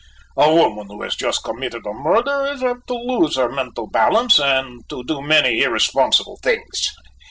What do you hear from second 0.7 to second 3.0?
who has just committed a murder is apt to